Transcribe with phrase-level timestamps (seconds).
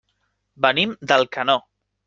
[0.67, 1.61] Venim d'Alcanó.